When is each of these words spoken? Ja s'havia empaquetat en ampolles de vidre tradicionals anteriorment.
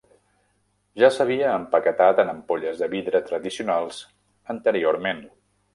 Ja 1.01 1.09
s'havia 1.17 1.51
empaquetat 1.57 2.23
en 2.25 2.33
ampolles 2.33 2.83
de 2.85 2.91
vidre 2.97 3.25
tradicionals 3.31 4.05
anteriorment. 4.57 5.25